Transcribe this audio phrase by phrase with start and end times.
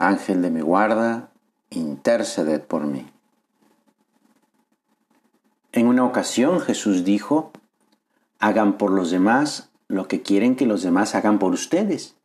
[0.00, 1.30] Ángel de mi guarda,
[1.68, 3.06] interceded por mí.
[5.72, 7.52] En una ocasión Jesús dijo,
[8.38, 12.16] hagan por los demás lo que quieren que los demás hagan por ustedes.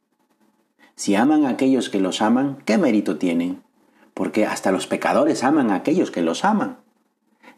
[0.95, 3.61] Si aman a aquellos que los aman, ¿qué mérito tienen?
[4.13, 6.77] Porque hasta los pecadores aman a aquellos que los aman.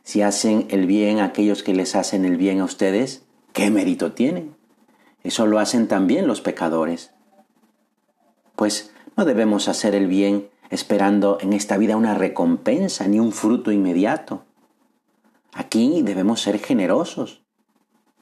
[0.01, 3.23] Si hacen el bien a aquellos que les hacen el bien a ustedes,
[3.53, 4.55] ¿qué mérito tienen?
[5.23, 7.11] Eso lo hacen también los pecadores.
[8.55, 13.71] Pues no debemos hacer el bien esperando en esta vida una recompensa ni un fruto
[13.71, 14.43] inmediato.
[15.53, 17.41] Aquí debemos ser generosos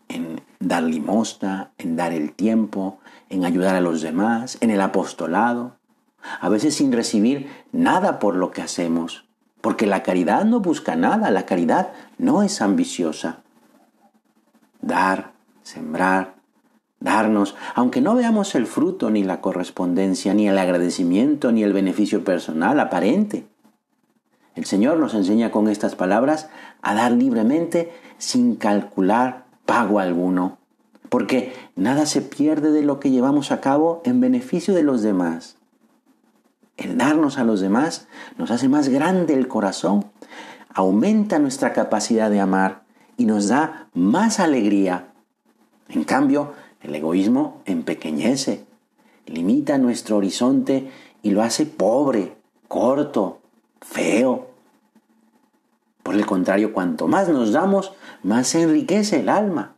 [0.08, 5.76] en dar limosna, en dar el tiempo, en ayudar a los demás, en el apostolado,
[6.40, 9.26] a veces sin recibir nada por lo que hacemos,
[9.60, 13.42] porque la caridad no busca nada, la caridad no es ambiciosa.
[14.82, 16.35] Dar, sembrar,
[17.06, 22.26] darnos, aunque no veamos el fruto ni la correspondencia, ni el agradecimiento, ni el beneficio
[22.26, 23.46] personal aparente.
[24.56, 26.50] El Señor nos enseña con estas palabras
[26.82, 30.58] a dar libremente sin calcular pago alguno,
[31.10, 35.58] porque nada se pierde de lo que llevamos a cabo en beneficio de los demás.
[36.76, 40.06] El darnos a los demás nos hace más grande el corazón,
[40.74, 42.84] aumenta nuestra capacidad de amar
[43.16, 45.12] y nos da más alegría.
[45.88, 46.54] En cambio,
[46.86, 48.64] el egoísmo empequeñece,
[49.26, 50.92] limita nuestro horizonte
[51.24, 52.36] y lo hace pobre,
[52.68, 53.40] corto,
[53.82, 54.50] feo.
[56.04, 59.76] Por el contrario, cuanto más nos damos, más se enriquece el alma.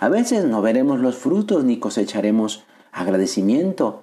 [0.00, 4.02] A veces no veremos los frutos ni cosecharemos agradecimiento.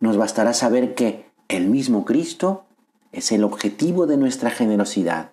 [0.00, 2.64] Nos bastará saber que el mismo Cristo
[3.12, 5.30] es el objetivo de nuestra generosidad.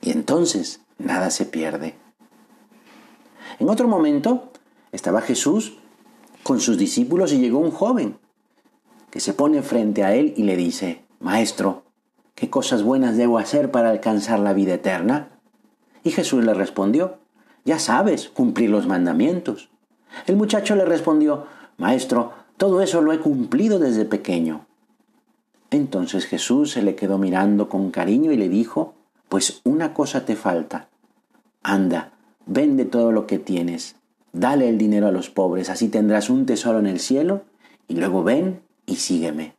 [0.00, 1.96] Y entonces nada se pierde.
[3.58, 4.52] En otro momento,
[4.92, 5.78] estaba Jesús
[6.42, 8.16] con sus discípulos y llegó un joven
[9.10, 11.84] que se pone frente a él y le dice, Maestro,
[12.34, 15.28] ¿qué cosas buenas debo hacer para alcanzar la vida eterna?
[16.02, 17.18] Y Jesús le respondió,
[17.64, 19.70] Ya sabes, cumplir los mandamientos.
[20.26, 24.66] El muchacho le respondió, Maestro, todo eso lo he cumplido desde pequeño.
[25.70, 28.94] Entonces Jesús se le quedó mirando con cariño y le dijo,
[29.28, 30.88] Pues una cosa te falta.
[31.62, 32.12] Anda,
[32.46, 33.96] vende todo lo que tienes
[34.32, 37.44] Dale el dinero a los pobres, así tendrás un tesoro en el cielo,
[37.86, 39.56] y luego ven y sígueme.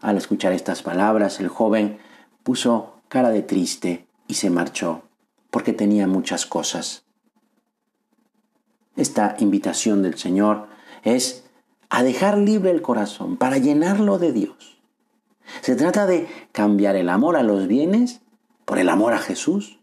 [0.00, 1.98] Al escuchar estas palabras, el joven
[2.42, 5.02] puso cara de triste y se marchó,
[5.50, 7.04] porque tenía muchas cosas.
[8.96, 10.68] Esta invitación del Señor
[11.02, 11.44] es
[11.88, 14.80] a dejar libre el corazón para llenarlo de Dios.
[15.60, 18.20] Se trata de cambiar el amor a los bienes
[18.64, 19.81] por el amor a Jesús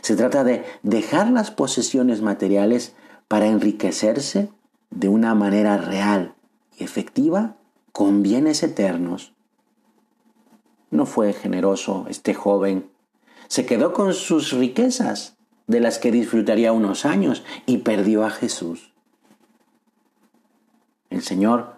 [0.00, 2.94] se trata de dejar las posesiones materiales
[3.28, 4.50] para enriquecerse
[4.90, 6.34] de una manera real
[6.78, 7.56] y efectiva
[7.92, 9.32] con bienes eternos.
[10.90, 12.90] No fue generoso este joven.
[13.48, 15.36] Se quedó con sus riquezas,
[15.66, 18.92] de las que disfrutaría unos años, y perdió a Jesús.
[21.10, 21.76] El Señor,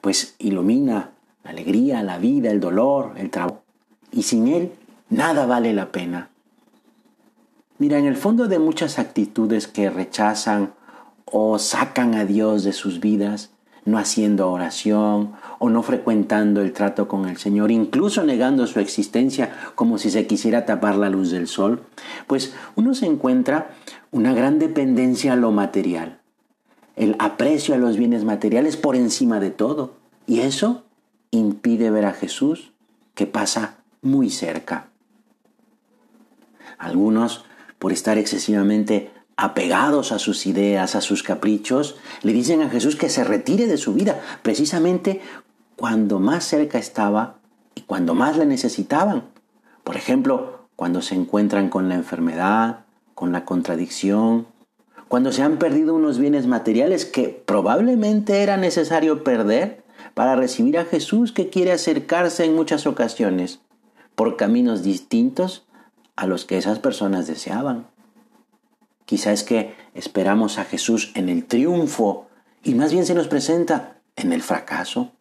[0.00, 1.12] pues, ilumina
[1.44, 3.62] la alegría, la vida, el dolor, el trabajo,
[4.10, 4.72] y sin Él
[5.08, 6.30] nada vale la pena.
[7.78, 10.72] Mira, en el fondo de muchas actitudes que rechazan
[11.24, 13.50] o sacan a Dios de sus vidas,
[13.84, 19.52] no haciendo oración o no frecuentando el trato con el Señor, incluso negando su existencia
[19.76, 21.82] como si se quisiera tapar la luz del sol,
[22.26, 23.70] pues uno se encuentra
[24.10, 26.18] una gran dependencia a lo material,
[26.96, 29.94] el aprecio a los bienes materiales por encima de todo,
[30.26, 30.84] y eso
[31.30, 32.72] impide ver a Jesús
[33.14, 34.88] que pasa muy cerca.
[36.76, 37.44] Algunos
[37.78, 43.08] por estar excesivamente apegados a sus ideas, a sus caprichos, le dicen a Jesús que
[43.08, 45.20] se retire de su vida, precisamente
[45.76, 47.38] cuando más cerca estaba
[47.76, 49.28] y cuando más le necesitaban.
[49.84, 52.80] Por ejemplo, cuando se encuentran con la enfermedad,
[53.14, 54.48] con la contradicción,
[55.06, 59.84] cuando se han perdido unos bienes materiales que probablemente era necesario perder
[60.14, 63.60] para recibir a Jesús que quiere acercarse en muchas ocasiones
[64.16, 65.67] por caminos distintos
[66.18, 67.86] a los que esas personas deseaban.
[69.04, 72.26] Quizá es que esperamos a Jesús en el triunfo
[72.64, 75.12] y más bien se nos presenta en el fracaso.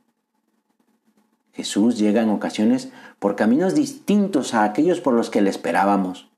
[1.53, 2.89] Jesús llega en ocasiones
[3.19, 6.29] por caminos distintos a aquellos por los que le esperábamos.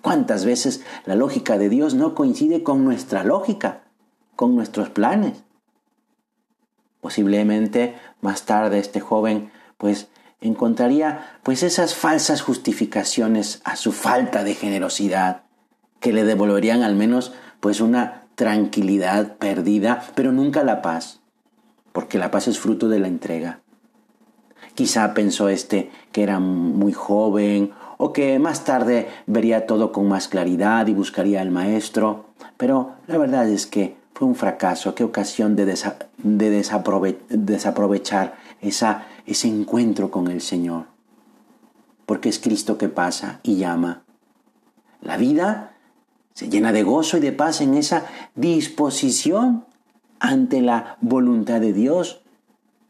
[0.00, 3.82] ¿Cuántas veces la lógica de Dios no coincide con nuestra lógica,
[4.36, 5.44] con nuestros planes?
[7.02, 10.08] Posiblemente más tarde este joven pues
[10.40, 15.42] encontraría pues esas falsas justificaciones a su falta de generosidad
[16.00, 21.20] que le devolverían al menos pues una tranquilidad perdida, pero nunca la paz,
[21.92, 23.60] porque la paz es fruto de la entrega.
[24.74, 30.28] Quizá pensó este que era muy joven o que más tarde vería todo con más
[30.28, 32.26] claridad y buscaría al maestro,
[32.56, 35.64] pero la verdad es que fue un fracaso, qué ocasión de,
[37.28, 40.86] desaprovechar esa, ese encuentro con el Señor.
[42.04, 44.02] Porque es Cristo que pasa y llama.
[45.00, 45.76] La vida
[46.34, 49.66] se llena de gozo y de paz en esa disposición
[50.18, 52.22] ante la voluntad de Dios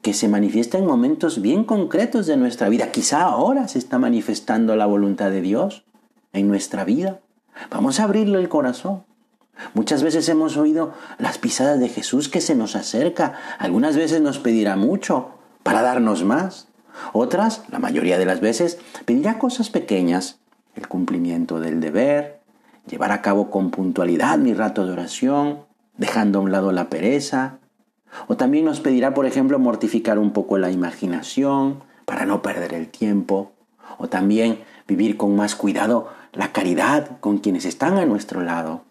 [0.00, 2.90] que se manifiesta en momentos bien concretos de nuestra vida.
[2.90, 5.84] Quizá ahora se está manifestando la voluntad de Dios
[6.32, 7.20] en nuestra vida.
[7.70, 9.04] Vamos a abrirle el corazón.
[9.74, 13.34] Muchas veces hemos oído las pisadas de Jesús que se nos acerca.
[13.58, 15.30] Algunas veces nos pedirá mucho
[15.62, 16.68] para darnos más.
[17.12, 20.38] Otras, la mayoría de las veces, pedirá cosas pequeñas,
[20.74, 22.40] el cumplimiento del deber,
[22.88, 25.60] llevar a cabo con puntualidad mi rato de oración,
[25.96, 27.58] dejando a un lado la pereza.
[28.26, 32.88] O también nos pedirá, por ejemplo, mortificar un poco la imaginación para no perder el
[32.88, 33.52] tiempo.
[33.98, 38.87] O también vivir con más cuidado la caridad con quienes están a nuestro lado.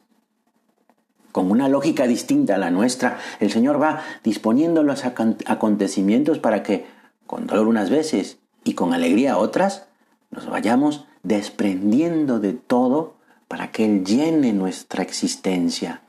[1.37, 6.87] Con una lógica distinta a la nuestra, el Señor va disponiendo los acontecimientos para que,
[7.27, 9.85] con dolor unas veces y con alegría otras,
[10.31, 13.17] nos vayamos desprendiendo de todo
[13.47, 16.01] para que Él llene nuestra existencia.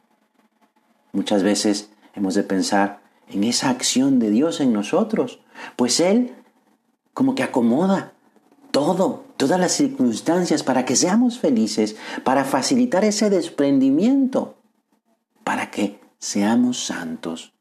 [1.12, 5.40] Muchas veces hemos de pensar en esa acción de Dios en nosotros,
[5.76, 6.36] pues Él
[7.12, 8.14] como que acomoda
[8.70, 14.54] todo, todas las circunstancias para que seamos felices, para facilitar ese desprendimiento,
[15.48, 17.54] para que seamos santos.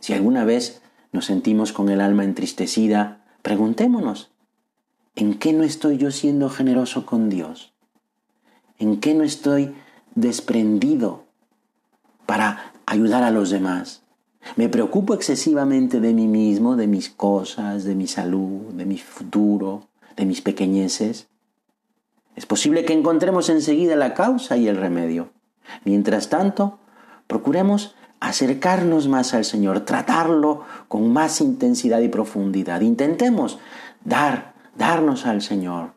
[0.00, 0.80] Si alguna vez
[1.12, 4.30] nos sentimos con el alma entristecida, preguntémonos,
[5.14, 7.74] ¿en qué no estoy yo siendo generoso con Dios?
[8.78, 9.74] ¿En qué no estoy
[10.14, 11.24] desprendido
[12.24, 14.00] para ayudar a los demás?
[14.56, 19.88] Me preocupo excesivamente de mí mismo, de mis cosas, de mi salud, de mi futuro,
[20.16, 21.28] de mis pequeñeces.
[22.36, 25.36] Es posible que encontremos enseguida la causa y el remedio.
[25.84, 26.78] Mientras tanto,
[27.26, 32.80] procuremos acercarnos más al Señor, tratarlo con más intensidad y profundidad.
[32.80, 33.58] Intentemos
[34.04, 35.92] dar, darnos al Señor,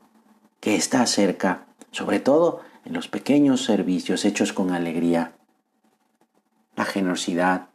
[0.59, 5.33] que está cerca, sobre todo en los pequeños servicios hechos con alegría,
[6.75, 7.67] la generosidad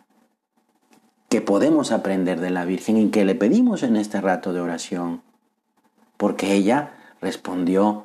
[1.28, 5.22] que podemos aprender de la Virgen y que le pedimos en este rato de oración,
[6.16, 8.04] porque ella respondió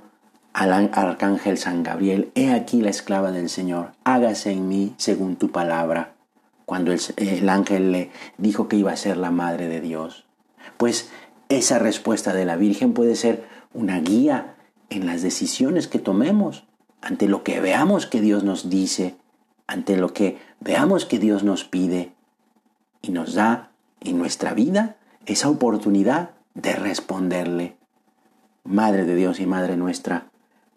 [0.53, 5.51] al arcángel San Gabriel, He aquí la esclava del Señor, hágase en mí según tu
[5.51, 6.13] palabra,
[6.65, 10.25] cuando el, el ángel le dijo que iba a ser la madre de Dios.
[10.77, 11.09] Pues
[11.49, 14.55] esa respuesta de la Virgen puede ser una guía
[14.89, 16.65] en las decisiones que tomemos
[17.01, 19.15] ante lo que veamos que Dios nos dice,
[19.67, 22.13] ante lo que veamos que Dios nos pide
[23.01, 23.71] y nos da
[24.01, 27.75] en nuestra vida esa oportunidad de responderle.
[28.63, 30.30] Madre de Dios y Madre nuestra,